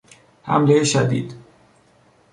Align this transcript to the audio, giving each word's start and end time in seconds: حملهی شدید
حملهی 0.43 0.85
شدید 0.85 1.33